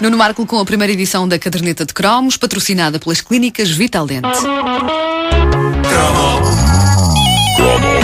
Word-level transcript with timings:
Nuno 0.00 0.16
Marco 0.16 0.46
com 0.46 0.60
a 0.60 0.64
primeira 0.64 0.92
edição 0.92 1.26
da 1.26 1.38
caderneta 1.38 1.84
de 1.84 1.92
cromos, 1.92 2.36
patrocinada 2.36 3.00
pelas 3.00 3.20
clínicas 3.20 3.70
Vital 3.70 4.06
Dente. 4.06 4.28
Bom, 7.58 7.97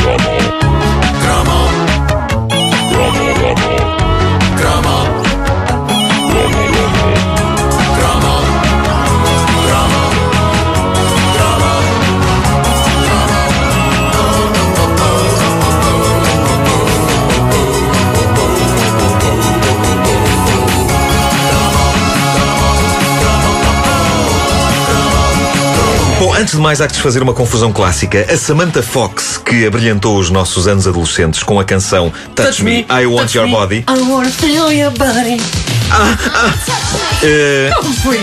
antes 26.45 26.57
de 26.57 26.61
mais, 26.61 26.79
há 26.83 26.87
que 26.87 26.93
desfazer 26.93 27.23
uma 27.23 27.33
confusão 27.33 27.73
clássica. 27.73 28.27
A 28.31 28.37
Samantha 28.37 28.83
Fox, 28.83 29.39
que 29.39 29.67
abrilhantou 29.67 30.19
os 30.19 30.29
nossos 30.29 30.69
anos 30.69 30.87
adolescentes 30.87 31.43
com 31.43 31.59
a 31.59 31.65
canção 31.65 32.13
Touch, 32.35 32.63
Me, 32.63 32.81
I 32.91 33.07
Want 33.07 33.23
touch 33.33 33.37
Your 33.39 33.47
me, 33.47 33.53
Body. 33.55 33.85
I 33.89 33.99
wanna 34.03 34.29
feel 34.29 34.71
your 34.71 34.91
body. 34.91 35.41
Eh, 37.23 37.71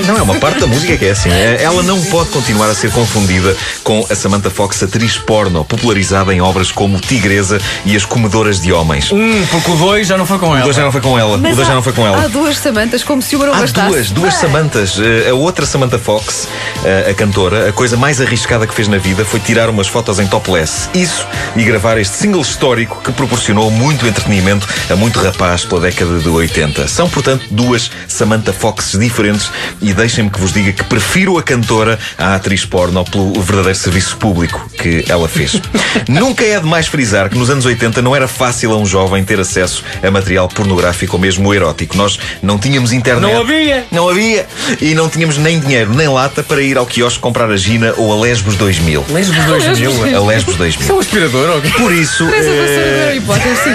não 0.05 0.17
é 0.17 0.21
uma 0.21 0.35
parte 0.35 0.59
da 0.59 0.67
música 0.67 0.95
que 0.97 1.05
é 1.05 1.11
assim. 1.11 1.29
Eh, 1.31 1.59
Ela 1.63 1.81
não 1.81 1.99
pode 2.05 2.29
continuar 2.29 2.69
a 2.69 2.75
ser 2.75 2.91
confundida 2.91 3.55
com 3.83 4.05
a 4.09 4.13
Samantha 4.15 4.49
Fox, 4.51 4.83
atriz 4.83 5.17
porno, 5.17 5.63
popularizada 5.65 6.31
em 6.33 6.41
obras 6.41 6.71
como 6.71 6.99
Tigresa 6.99 7.59
e 7.85 7.95
As 7.95 8.05
Comedoras 8.05 8.59
de 8.59 8.71
Homens. 8.71 9.11
Hum, 9.11 9.43
porque 9.49 9.71
o 9.71 9.75
2 9.75 10.05
já 10.07 10.17
não 10.17 10.25
foi 10.27 10.37
com 10.37 10.49
O 10.49 10.55
ela. 10.55 10.63
dois 10.63 10.75
já 10.75 10.83
não 10.83 10.91
foi 10.91 11.01
com 11.01 11.17
ela. 11.17 11.35
o 11.35 11.37
dois 11.39 11.67
já 11.67 11.73
não 11.73 11.81
foi 11.81 11.93
com 11.93 12.05
ela. 12.05 12.23
Há 12.23 12.27
duas 12.27 12.57
Samantas, 12.57 13.03
como 13.03 13.21
se 13.21 13.35
uma 13.35 13.47
não 13.47 13.53
Há 13.55 13.61
bastasse. 13.61 13.89
duas, 13.89 14.11
duas 14.11 14.33
Samantas. 14.35 14.99
Eh, 14.99 15.29
A 15.29 15.33
outra 15.33 15.65
Samantha 15.65 15.97
Fox, 15.97 16.47
eh, 16.83 17.07
a 17.09 17.13
cantora, 17.13 17.69
a 17.69 17.73
coisa 17.73 17.95
mais 17.97 18.10
arriscada 18.19 18.65
que 18.65 18.73
fez 18.73 18.87
na 18.87 18.97
vida 18.97 19.23
foi 19.23 19.39
tirar 19.39 19.69
umas 19.69 19.87
fotos 19.87 20.19
em 20.19 20.27
topless. 20.27 20.89
Isso 20.93 21.25
e 21.55 21.63
gravar 21.63 21.97
este 21.97 22.17
single 22.17 22.41
histórico 22.41 23.01
que 23.03 23.11
proporcionou 23.11 23.69
muito 23.69 24.07
entretenimento 24.07 24.67
a 24.89 24.95
muito 24.95 25.19
rapaz 25.19 25.63
pela 25.63 25.81
década 25.81 26.19
de 26.19 26.27
80. 26.27 26.87
São, 26.87 27.09
portanto, 27.09 27.45
duas 27.51 27.91
Samantha 28.07 28.51
Foxes 28.51 28.99
diferentes 28.99 29.49
e 29.81 29.93
deixem-me 29.93 30.29
que 30.29 30.39
vos 30.39 30.51
diga 30.51 30.71
que 30.71 30.83
prefiro 30.83 31.37
a 31.37 31.43
cantora 31.43 31.99
à 32.17 32.35
atriz 32.35 32.65
porno 32.65 33.05
pelo 33.05 33.39
verdadeiro 33.41 33.77
serviço 33.77 34.17
público 34.17 34.69
que 34.77 35.05
ela 35.07 35.27
fez. 35.27 35.61
Nunca 36.09 36.43
é 36.43 36.59
demais 36.59 36.87
frisar 36.87 37.29
que 37.29 37.37
nos 37.37 37.49
anos 37.49 37.65
80 37.65 38.01
não 38.01 38.15
era 38.15 38.27
fácil 38.27 38.73
a 38.73 38.77
um 38.77 38.85
jovem 38.85 39.23
ter 39.23 39.39
acesso 39.39 39.83
a 40.01 40.09
material 40.09 40.47
pornográfico 40.49 41.15
ou 41.15 41.21
mesmo 41.21 41.53
erótico. 41.53 41.95
Nós 41.95 42.19
não 42.41 42.57
tínhamos 42.57 42.91
internet. 42.91 43.31
Não 43.31 43.41
havia. 43.41 43.85
Não 43.91 44.09
havia. 44.09 44.47
E 44.81 44.93
não 44.93 45.07
tínhamos 45.07 45.37
nem 45.37 45.59
dinheiro, 45.59 45.93
nem 45.93 46.07
lata 46.07 46.41
para 46.41 46.61
ir 46.61 46.77
ao 46.77 46.85
quiosque 46.85 47.19
comprar 47.19 47.49
a 47.51 47.57
Gina 47.57 47.90
ou 47.97 48.11
a 48.13 48.19
Lesbos 48.21 48.55
2000. 48.55 49.05
Lesbos 49.09 49.45
2000. 49.45 50.17
A 50.17 50.25
Lesbos 50.25 50.53
Isso 50.55 50.63
é 50.63 50.67
2000. 50.67 50.95
um 50.95 50.99
aspirador, 50.99 51.49
ou? 51.49 51.61
Por 51.77 51.91
isso. 51.93 52.25
Parece 52.27 52.49
a 52.49 52.51
do 52.51 52.57
eh, 52.59 53.05
Harry 53.07 53.21
Potter, 53.21 53.55
sim. 53.57 53.71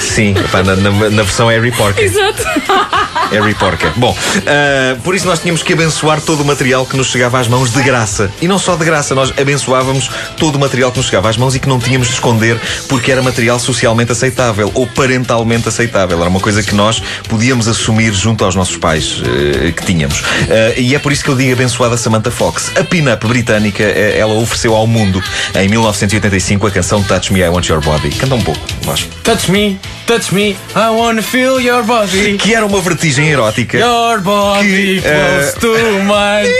Sim, 0.10 0.34
pá, 0.50 0.62
na, 0.62 0.76
na- 0.76 0.90
na 1.10 1.22
versão 1.22 1.48
Harry 1.48 1.70
Porker. 1.72 2.04
Exato. 2.04 2.42
Harry 3.30 3.54
Porker. 3.54 3.92
Bom, 3.96 4.16
ah, 4.46 4.96
por 5.02 5.14
isso 5.14 5.26
nós 5.26 5.40
tínhamos 5.40 5.62
que 5.62 5.72
abençoar 5.72 6.20
todo 6.20 6.42
o 6.42 6.44
material 6.44 6.84
que 6.86 6.96
nos 6.96 7.08
chegava 7.08 7.38
às 7.38 7.48
mãos 7.48 7.72
de 7.72 7.82
graça. 7.82 8.30
E 8.40 8.48
não 8.48 8.58
só 8.58 8.76
de 8.76 8.84
graça, 8.84 9.14
nós 9.14 9.32
abençoávamos 9.38 10.10
todo 10.36 10.56
o 10.56 10.58
material 10.58 10.90
que 10.90 10.98
nos 10.98 11.06
chegava 11.06 11.28
às 11.28 11.36
mãos 11.36 11.54
e 11.54 11.58
que 11.58 11.68
não 11.68 11.78
tínhamos 11.78 12.08
de 12.08 12.14
esconder 12.14 12.58
porque 12.88 13.10
era 13.12 13.22
material 13.22 13.58
socialmente 13.58 14.12
aceitável 14.12 14.70
ou 14.74 14.86
parentalmente 14.86 15.68
aceitável. 15.68 16.18
Era 16.20 16.28
uma 16.28 16.40
coisa 16.40 16.62
que 16.62 16.74
nós 16.74 17.02
podíamos 17.28 17.68
assumir 17.68 18.12
junto 18.12 18.44
aos 18.44 18.54
nossos 18.54 18.76
pais 18.76 19.22
eh, 19.24 19.72
que 19.72 19.84
tínhamos. 19.84 20.22
Ah, 20.48 20.74
e 20.76 20.94
é 20.94 20.98
por 20.98 21.12
isso 21.12 21.24
que 21.24 21.30
eu 21.30 21.36
digo 21.36 21.52
abençoada 21.52 21.96
Samantha 21.96 22.30
Fox. 22.30 22.72
A 22.76 22.84
pin-up 22.84 23.26
britânica, 23.26 23.82
ela 23.82 24.34
ofereceu 24.34 24.74
ao 24.74 24.86
mundo 24.86 25.22
em 25.54 25.68
1985 25.68 26.66
a 26.66 26.70
canção 26.70 27.02
Touch 27.02 27.32
Me, 27.32 27.40
I 27.40 27.48
Want 27.48 27.68
Your 27.68 27.80
Body. 27.80 28.10
Canta 28.10 28.34
um 28.34 28.42
pouco, 28.42 28.60
Vasco. 28.82 29.08
Touch 29.22 29.50
me, 29.50 29.78
touch 30.06 30.34
me, 30.34 30.56
I 30.74 30.90
wanna 30.90 31.22
feel 31.22 31.60
your 31.60 31.82
body. 31.82 32.36
Que 32.38 32.54
era 32.54 32.64
uma 32.64 32.80
vertigem 32.80 33.19
erótica. 33.28 33.78
Your 33.78 34.20
body 34.20 35.00
Que, 35.00 35.08
close 35.08 35.58
to 35.58 35.68
mine. 36.04 36.50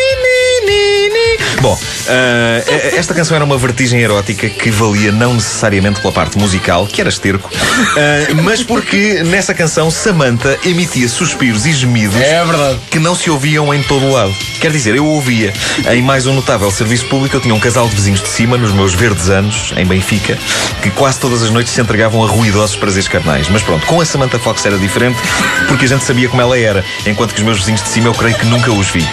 Bom, 1.60 1.78
eh, 2.08 2.94
esta 2.96 3.12
canção 3.12 3.34
era 3.34 3.44
uma 3.44 3.58
vertigem 3.58 4.00
erótica 4.00 4.48
que 4.48 4.70
valia 4.70 5.12
não 5.12 5.34
necessariamente 5.34 6.00
pela 6.00 6.12
parte 6.12 6.38
musical, 6.38 6.86
que 6.86 7.02
era 7.02 7.10
esterco, 7.10 7.50
eh, 7.98 8.28
mas 8.42 8.62
porque 8.62 9.22
nessa 9.24 9.52
canção 9.52 9.90
Samantha 9.90 10.58
emitia 10.64 11.06
suspiros 11.06 11.66
e 11.66 11.72
gemidos 11.72 12.16
É 12.16 12.42
que 12.90 12.98
não 12.98 13.14
se 13.14 13.30
ouviam 13.30 13.74
em 13.74 13.82
todo 13.82 14.06
o 14.06 14.12
lado. 14.12 14.34
Quer 14.60 14.70
dizer, 14.72 14.94
eu 14.94 15.06
ouvia. 15.06 15.52
Em 15.90 16.02
mais 16.02 16.26
um 16.26 16.34
notável 16.34 16.70
serviço 16.70 17.06
público, 17.06 17.34
eu 17.34 17.40
tinha 17.40 17.54
um 17.54 17.58
casal 17.60 17.88
de 17.88 17.94
vizinhos 17.94 18.20
de 18.20 18.28
cima, 18.28 18.58
nos 18.58 18.72
meus 18.72 18.92
verdes 18.92 19.30
anos, 19.30 19.72
em 19.76 19.86
Benfica, 19.86 20.38
que 20.82 20.90
quase 20.90 21.18
todas 21.18 21.42
as 21.42 21.48
noites 21.50 21.72
se 21.72 21.80
entregavam 21.80 22.22
a 22.22 22.28
ruidosos 22.28 22.76
prazeres 22.76 23.08
carnais. 23.08 23.48
Mas 23.48 23.62
pronto, 23.62 23.86
com 23.86 24.00
a 24.00 24.04
Samantha 24.04 24.38
Fox 24.38 24.64
era 24.66 24.76
diferente, 24.76 25.18
porque 25.66 25.86
a 25.86 25.88
gente 25.88 26.04
sabia 26.04 26.28
como 26.28 26.42
ela 26.42 26.58
era, 26.58 26.84
enquanto 27.06 27.32
que 27.32 27.40
os 27.40 27.44
meus 27.44 27.58
vizinhos 27.58 27.82
de 27.82 27.88
cima 27.88 28.08
eu 28.08 28.14
creio 28.14 28.36
que 28.36 28.44
nunca 28.46 28.70
os 28.70 28.88
vi. 28.90 29.06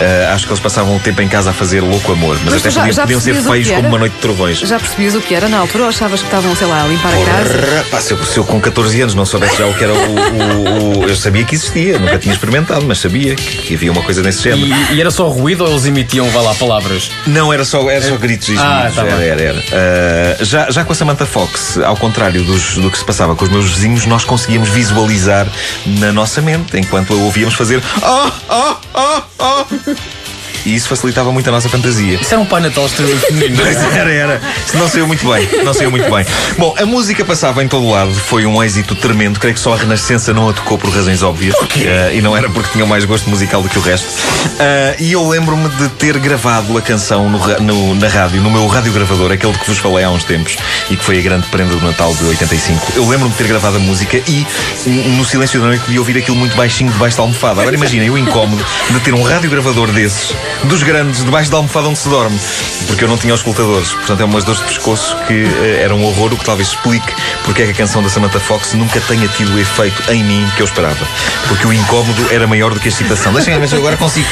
Ah, 0.00 0.32
acho 0.34 0.46
que 0.46 0.52
eles 0.52 0.60
passavam 0.60 0.96
o 0.96 1.00
tempo 1.00 1.20
em 1.20 1.28
casa 1.28 1.50
a 1.50 1.52
fazer 1.52 1.80
louco 1.82 2.12
amor, 2.12 2.36
mas, 2.44 2.54
Mas 2.54 2.60
até 2.62 2.70
já- 2.70 2.80
podiam, 2.80 2.94
já 2.94 3.02
podiam 3.02 3.20
ser 3.20 3.34
feios 3.34 3.68
como 3.70 3.88
uma 3.88 3.98
noite 3.98 4.14
de 4.14 4.18
trovões. 4.20 4.58
Já 4.60 4.78
percebias 4.78 5.14
o 5.14 5.20
que 5.20 5.34
era 5.34 5.48
na 5.48 5.58
altura 5.58 5.84
ou 5.84 5.88
achavas 5.90 6.20
que 6.20 6.26
estavam, 6.26 6.54
sei 6.56 6.66
lá, 6.66 6.82
a 6.84 6.86
limpar 6.86 7.12
a 7.12 7.24
casa? 7.24 7.50
Porra, 7.58 7.84
pá, 7.90 8.00
se, 8.00 8.12
eu, 8.12 8.24
se 8.24 8.38
eu 8.38 8.44
com 8.44 8.58
14 8.60 9.00
anos 9.02 9.14
não 9.14 9.26
soubesse 9.26 9.56
já 9.58 9.66
o 9.66 9.74
que 9.74 9.84
era 9.84 9.92
o, 9.92 9.96
o- 9.96 11.00
o- 11.00 11.06
Eu 11.06 11.14
sabia 11.16 11.44
que 11.44 11.54
existia, 11.54 11.98
nunca 11.98 12.18
tinha 12.18 12.32
experimentado, 12.34 12.84
mas 12.86 12.98
sabia 12.98 13.34
que, 13.36 13.58
que 13.58 13.74
havia 13.74 13.92
uma 13.92 14.02
coisa 14.02 14.22
desse 14.22 14.42
género. 14.42 14.66
E, 14.92 15.00
era 15.00 15.10
só 15.10 15.28
ruído 15.28 15.64
ou 15.64 15.70
eles 15.70 15.84
emitiam, 15.84 16.28
vai 16.30 16.42
lá, 16.44 16.54
palavras? 16.54 17.10
Não, 17.26 17.52
era 17.52 17.64
só, 17.64 17.90
era 17.90 18.06
só 18.08 18.16
gritos 18.16 18.48
e 18.48 18.56
Ah, 18.56 18.88
gemidos. 18.90 18.94
tá 18.94 19.02
era, 19.02 19.16
bem. 19.16 19.26
era, 19.28 19.42
era. 19.42 19.64
Ah, 19.72 20.44
já, 20.44 20.70
já 20.70 20.84
com 20.84 20.92
a 20.92 20.94
Samantha 20.94 21.26
Fox, 21.26 21.78
ao 21.78 21.96
contrário 21.96 22.44
dos- 22.44 22.76
do 22.76 22.90
que 22.90 22.96
se 22.98 23.04
passava 23.04 23.34
com 23.34 23.44
os 23.44 23.50
meus 23.50 23.66
vizinhos, 23.70 24.06
nós 24.06 24.24
conseguíamos 24.24 24.68
visualizar 24.68 25.46
na 25.86 26.12
nossa 26.12 26.40
mente, 26.40 26.78
enquanto 26.78 27.12
a 27.12 27.16
ouvíamos 27.16 27.54
fazer. 27.54 27.82
Oh, 28.00 28.30
oh, 28.48 28.76
oh, 28.94 29.22
oh. 29.40 29.94
E 30.66 30.74
isso 30.74 30.88
facilitava 30.88 31.30
muito 31.32 31.48
a 31.48 31.52
nossa 31.52 31.68
fantasia. 31.68 32.18
Isso 32.20 32.34
era 32.34 32.40
um 32.42 32.44
Pai 32.46 32.60
Natal 32.60 32.84
extremamente 32.86 33.26
feminino. 33.26 33.56
Pois 33.62 33.76
era, 33.94 34.12
era. 34.12 34.40
Isso 34.66 34.76
não 34.76 34.88
saiu 34.88 35.06
muito 35.06 35.26
bem. 35.30 35.48
Não 35.64 35.72
saiu 35.72 35.90
muito 35.90 36.10
bem. 36.10 36.26
Bom, 36.58 36.74
a 36.78 36.84
música 36.84 37.24
passava 37.24 37.62
em 37.64 37.68
todo 37.68 37.88
lado. 37.88 38.12
Foi 38.14 38.44
um 38.46 38.62
êxito 38.62 38.94
tremendo. 38.94 39.38
Creio 39.40 39.54
que 39.54 39.60
só 39.60 39.72
a 39.74 39.76
Renascença 39.76 40.32
não 40.34 40.48
a 40.48 40.52
tocou 40.52 40.76
por 40.76 40.90
razões 40.90 41.22
óbvias. 41.22 41.54
Eh, 41.76 42.16
e 42.16 42.20
não 42.22 42.36
era 42.36 42.50
porque 42.50 42.70
tinha 42.72 42.84
mais 42.84 43.04
gosto 43.04 43.30
musical 43.30 43.62
do 43.62 43.68
que 43.68 43.78
o 43.78 43.82
resto. 43.82 44.06
Eh, 44.58 44.96
e 45.00 45.12
eu 45.12 45.26
lembro-me 45.28 45.68
de 45.68 45.88
ter 45.90 46.18
gravado 46.18 46.76
a 46.76 46.82
canção 46.82 47.28
no 47.30 47.36
no- 47.60 47.94
na 47.94 48.08
rádio, 48.08 48.40
no 48.40 48.50
meu 48.50 48.66
radiogravador, 48.66 49.30
aquele 49.32 49.52
de 49.52 49.58
que 49.60 49.66
vos 49.68 49.78
falei 49.78 50.04
há 50.04 50.10
uns 50.10 50.24
tempos 50.24 50.56
e 50.90 50.96
que 50.96 51.04
foi 51.04 51.18
a 51.18 51.22
grande 51.22 51.46
prenda 51.46 51.74
do 51.76 51.84
Natal 51.86 52.12
de 52.14 52.24
85. 52.24 52.92
Eu 52.96 53.08
lembro-me 53.08 53.30
de 53.30 53.36
ter 53.38 53.46
gravado 53.46 53.76
a 53.76 53.80
música 53.80 54.16
e, 54.26 54.46
no 55.16 55.24
silêncio 55.24 55.60
da 55.60 55.66
noite, 55.66 55.84
de 55.88 55.98
ouvir 55.98 56.16
aquilo 56.18 56.36
muito 56.36 56.56
baixinho 56.56 56.90
debaixo 56.90 57.16
da 57.16 57.22
almofada. 57.22 57.60
Agora 57.60 57.76
imaginem 57.76 58.10
o 58.10 58.18
incómodo 58.18 58.64
de 58.90 59.00
ter 59.00 59.14
um 59.14 59.22
radiogravador 59.22 59.90
desses, 59.92 60.34
dos 60.64 60.82
grandes, 60.82 61.24
debaixo 61.24 61.50
da 61.50 61.56
almofada 61.58 61.88
onde 61.88 61.98
se 61.98 62.08
dorme. 62.08 62.38
Porque 62.86 63.04
eu 63.04 63.08
não 63.08 63.16
tinha 63.16 63.34
os 63.34 63.40
escutadores. 63.40 63.92
Portanto, 63.92 64.20
é 64.20 64.24
umas 64.24 64.44
dores 64.44 64.60
de 64.60 64.66
pescoço 64.66 65.16
que 65.26 65.44
eh, 65.44 65.82
era 65.82 65.94
um 65.94 66.04
horror, 66.04 66.32
o 66.32 66.36
que 66.36 66.44
talvez 66.44 66.68
explique 66.68 67.12
porque 67.46 67.62
é 67.62 67.66
que 67.66 67.72
a 67.72 67.74
canção 67.74 68.02
da 68.02 68.08
Samantha 68.08 68.40
Fox 68.40 68.74
nunca 68.74 69.00
tenha 69.02 69.26
tido 69.28 69.54
o 69.54 69.58
efeito 69.58 70.02
em 70.10 70.22
mim 70.24 70.46
que 70.56 70.62
eu 70.62 70.66
esperava. 70.66 71.06
Porque 71.48 71.66
o 71.66 71.72
incómodo 71.72 72.26
era 72.30 72.46
maior 72.46 72.74
do 72.74 72.80
que 72.80 72.88
a 72.88 72.90
excitação. 72.90 73.32
Deixem-me 73.32 73.60
ver 73.60 73.68
se 73.68 73.74
eu 73.74 73.78
agora 73.78 73.96
consigo 73.96 74.26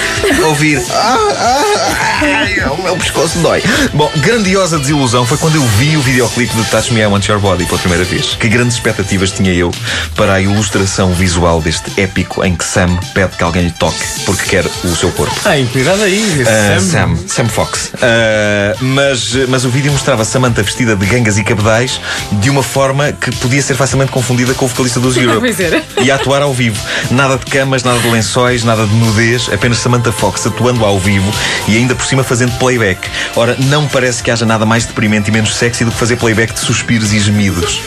ouvir. 0.45 0.83
Ah, 0.91 1.19
ah, 1.39 2.23
ai, 2.23 2.69
o 2.69 2.83
meu 2.83 2.97
pescoço 2.97 3.39
dói. 3.39 3.63
Bom, 3.93 4.11
grandiosa 4.17 4.79
desilusão 4.79 5.25
foi 5.25 5.39
quando 5.39 5.57
eu 5.57 5.63
vi 5.63 5.97
o 5.97 6.01
videoclipe 6.01 6.55
de 6.55 6.65
Touch 6.65 6.93
Me 6.93 7.01
I 7.01 7.07
Want 7.07 7.27
Your 7.29 7.39
Body 7.39 7.65
pela 7.67 7.79
primeira 7.79 8.05
vez. 8.05 8.35
Que 8.35 8.49
grandes 8.49 8.75
expectativas 8.75 9.31
tinha 9.31 9.53
eu 9.53 9.71
para 10.17 10.35
a 10.35 10.41
ilustração 10.41 11.13
visual 11.13 11.61
deste 11.63 12.01
épico 12.01 12.45
em 12.45 12.57
que 12.57 12.65
Sam 12.65 12.99
pede 13.15 13.37
que 13.37 13.45
alguém 13.45 13.65
lhe 13.65 13.73
toque 13.73 14.05
porque 14.27 14.45
quer 14.49 14.65
o 14.67 14.97
seu 14.97 15.11
corpo. 15.13 15.35
Ai, 15.45 15.69
cuidado 15.73 16.03
aí. 16.15 16.45
Ah, 16.47 16.81
Sam. 16.81 17.17
Sam, 17.17 17.17
Sam 17.27 17.49
Fox. 17.49 17.93
Ah, 18.01 18.75
mas, 18.81 19.35
mas 19.49 19.65
o 19.65 19.71
vídeo 19.71 19.93
mostrava 19.93 20.25
Samantha 20.25 20.63
vestida 20.63 20.97
de 20.97 21.07
gangas 21.07 21.39
e 21.39 21.45
cabedais 21.45 22.01
de 22.33 22.51
uma 22.51 22.63
forma 22.63 23.13
que 23.13 23.35
podia 23.37 23.61
ser 23.61 23.75
facilmente 23.75 24.13
confundida 24.13 24.55
com 24.55 24.65
o 24.65 24.69
vocalista 24.69 25.01
dos 25.01 25.17
Europe. 25.19 25.55
E 26.03 26.11
a 26.11 26.15
atuar 26.15 26.43
ao 26.43 26.53
vivo. 26.53 26.81
Nada 27.11 27.37
de 27.37 27.45
camas, 27.47 27.83
nada 27.83 27.99
de 27.99 28.09
lençóis, 28.09 28.65
nada 28.65 28.87
de 28.87 28.95
nudez, 28.95 29.49
apenas 29.53 29.79
Samantha 29.79 30.13
Fox 30.13 30.47
atuando 30.47 30.85
ao 30.85 30.99
vivo 30.99 31.33
e 31.69 31.77
ainda 31.77 31.95
por 31.95 32.07
cima 32.07 32.23
fazendo 32.23 32.57
playback. 32.59 33.09
Ora, 33.37 33.57
não 33.59 33.87
parece 33.89 34.23
que 34.23 34.31
haja 34.31 34.47
nada 34.47 34.65
mais 34.65 34.85
deprimente 34.85 35.31
e 35.31 35.33
menos 35.33 35.55
sexy 35.55 35.85
do 35.85 35.91
que 35.91 35.99
fazer 35.99 36.17
playback 36.17 36.53
de 36.55 36.61
suspiros 36.61 37.13
e 37.13 37.19
gemidos. 37.19 37.81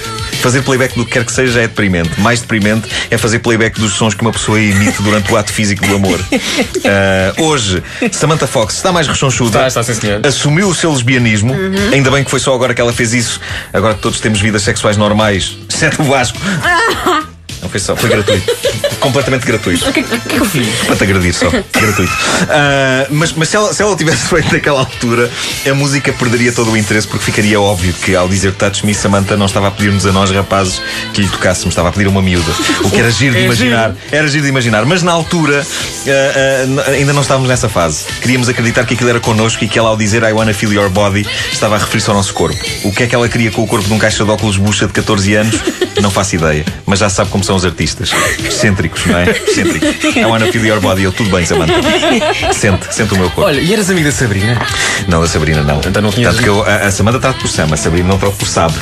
Fazer 0.48 0.62
playback 0.62 0.96
do 0.96 1.04
que 1.04 1.12
quer 1.12 1.26
que 1.26 1.32
seja 1.34 1.60
é 1.60 1.68
deprimente. 1.68 2.22
Mais 2.22 2.40
deprimente 2.40 2.88
é 3.12 3.18
fazer 3.18 3.40
playback 3.40 3.78
dos 3.82 3.92
sons 3.92 4.14
que 4.14 4.22
uma 4.22 4.32
pessoa 4.32 4.58
emite 4.58 5.02
durante 5.02 5.30
o 5.30 5.36
ato 5.36 5.52
físico 5.52 5.86
do 5.86 5.96
amor. 5.96 6.18
Ah, 6.86 7.34
hoje, 7.42 7.84
Samantha 8.14 8.48
Fox 8.48 8.76
está 8.76 8.94
mais 8.94 9.08
rechonchuda. 9.08 9.68
Está, 9.68 9.82
está, 9.82 9.84
sim, 9.84 10.00
senhor. 10.00 10.26
Assumiu 10.26 10.70
o 10.70 10.76
seu 10.76 10.90
lesbianismo. 10.92 11.54
Ainda 11.92 12.10
bem 12.10 12.24
que 12.24 12.32
foi 12.32 12.40
só 12.40 12.54
agora 12.56 12.74
que 12.74 12.80
ela 12.80 12.94
fez 12.94 13.14
isso. 13.14 13.42
Agora 13.74 13.94
que 13.94 14.02
todos 14.02 14.22
temos 14.22 14.40
vidas 14.40 14.62
sexuais 14.62 14.96
normais, 14.96 15.58
exceto 15.70 16.02
o 16.02 16.06
Vasco. 16.06 16.38
Não 17.68 17.72
foi 17.72 17.82
só, 17.82 17.98
foi 17.98 18.10
gratuito. 18.10 18.56
Completamente 19.02 19.46
gratuito. 19.46 19.90
O 19.90 19.92
que, 19.92 20.02
que, 20.02 20.20
que 20.20 20.38
eu 20.38 20.46
fiz? 20.46 20.70
Para 20.86 20.96
te 20.96 21.04
agredir 21.04 21.34
só, 21.34 21.50
gratuito. 21.50 22.14
Ah, 22.50 23.08
mas 23.10 23.34
mas 23.34 23.50
se, 23.50 23.58
ela, 23.58 23.74
se 23.74 23.84
ela 23.84 23.94
tivesse 23.94 24.28
feito 24.30 24.54
naquela 24.54 24.80
altura, 24.80 25.30
a 25.70 25.74
música 25.74 26.14
perderia 26.14 26.54
todo 26.54 26.72
o 26.72 26.78
interesse 26.78 27.06
porque 27.06 27.26
ficaria 27.26 27.60
óbvio 27.60 27.94
que 27.94 28.16
ao 28.16 28.30
dizer 28.30 28.54
Touch 28.54 28.86
Me, 28.86 28.94
Samantha 28.94 29.36
não 29.36 29.48
estava 29.48 29.68
a 29.68 29.72
pedir-nos 29.72 30.06
a 30.06 30.14
nós, 30.14 30.32
rapazes, 30.32 30.82
que 31.14 31.22
lhe 31.22 31.28
tocássemos, 31.28 31.74
estava 31.74 31.90
a 31.90 31.92
pedir 31.92 32.08
uma 32.08 32.22
miúda. 32.22 32.50
O 32.86 32.90
que 32.90 33.00
era 33.00 33.12
giro 33.12 33.34
de 33.34 33.42
É 33.42 33.46
imaginar. 33.46 33.96
Era 34.12 34.28
giro 34.30 34.44
de 34.44 34.50
imaginar. 34.50 34.86
Mas 34.86 35.04
na 35.04 35.12
altura 35.12 35.68
ah, 36.08 36.84
ah, 36.88 36.92
ainda 36.92 37.12
não 37.12 37.22
estávamos 37.22 37.50
nessa 37.50 37.68
fase. 37.68 38.06
Queríamos 38.22 38.48
acreditar 38.48 38.86
que 38.86 38.94
aquilo 38.94 39.10
era 39.10 39.20
connosco 39.20 39.62
e 39.62 39.68
que 39.68 39.78
ela, 39.78 39.90
ao 39.90 39.98
dizer 39.98 40.24
I 40.24 40.32
wanna 40.32 40.54
feel 40.54 40.72
your 40.72 40.90
body, 40.90 41.28
estava 41.52 41.76
a 41.76 41.80
referir-se 41.80 42.10
ao 42.10 42.16
nosso 42.16 42.34
corpo. 42.34 42.58
O 42.86 42.94
que 42.94 43.04
é 43.04 43.08
que 43.08 43.14
ela 43.14 43.28
queria 43.28 43.52
com 43.52 43.62
o 43.62 43.68
corpo 43.68 43.86
de 43.86 43.94
um 43.94 44.00
caixa 44.00 44.24
de 44.24 44.32
óculos 44.32 44.56
bucha 44.56 44.88
de 44.88 44.94
14 44.94 45.36
anos? 45.36 45.62
Não 46.02 46.10
faço 46.10 46.36
ideia. 46.36 46.64
Mas 46.86 47.00
já 47.00 47.10
sabe 47.10 47.30
como 47.30 47.44
são 47.44 47.57
os 47.58 47.66
artistas. 47.66 48.12
Excêntricos, 48.44 49.06
não 49.06 49.18
é? 49.18 49.30
Excêntricos. 49.32 50.16
I 50.16 50.26
wanna 50.26 50.48
feel 50.52 50.66
your 50.66 50.80
body. 50.80 51.04
Eu, 51.04 51.12
tudo 51.12 51.30
bem, 51.30 51.46
Samantha. 51.46 51.74
Sente, 52.54 52.94
sente 52.94 53.14
o 53.14 53.18
meu 53.18 53.30
corpo. 53.30 53.50
Olha, 53.50 53.60
e 53.60 53.74
eras 53.74 53.90
amigo 53.90 54.06
da 54.06 54.12
Sabrina? 54.12 54.58
Não, 55.08 55.22
da 55.22 55.28
Sabrina 55.28 55.62
não. 55.64 55.80
Então 55.86 56.02
não 56.02 56.12
tinhas- 56.12 56.32
Tanto 56.34 56.44
que 56.44 56.50
eu, 56.50 56.64
a, 56.64 56.76
a 56.88 56.92
Samanta 56.92 57.20
trata 57.20 57.40
por 57.40 57.48
Sam, 57.48 57.68
a 57.74 57.78
Sabrina 57.78 58.08
não 58.08 58.18
troca 58.18 58.36
por 58.38 58.48
Sabe. 58.48 58.74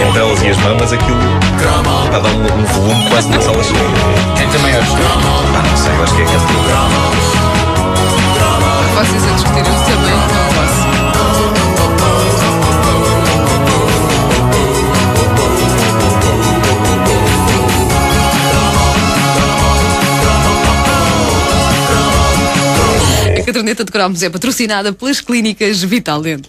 Entre 0.00 0.18
elas 0.20 0.42
e 0.42 0.48
as 0.48 0.56
mamas, 0.58 0.92
aquilo 0.92 1.18
está 1.56 2.16
a 2.16 2.20
dar 2.20 2.28
um, 2.30 2.60
um 2.60 2.64
volume 2.64 3.08
quase 3.10 3.28
na 3.28 3.40
sala 3.40 3.62
cheia. 3.62 3.78
Quem 4.36 4.48
também 4.48 4.74
acho. 4.76 4.92
Ah, 4.94 5.62
não 5.68 5.76
sei, 5.76 5.92
eu 5.92 6.02
acho 6.02 6.14
que 6.14 6.22
é 6.22 6.24
cantora. 6.24 6.78
Vocês 8.94 9.24
a 9.24 9.34
discutirem 9.34 9.62
o 9.62 9.84
tamanho 9.84 10.57
A 23.68 23.70
caderneta 23.70 23.84
de 23.84 23.92
cromos 23.92 24.22
é 24.22 24.30
patrocinada 24.30 24.94
pelas 24.94 25.20
clínicas 25.20 25.82
Vital 25.82 26.22
Dente. 26.22 26.46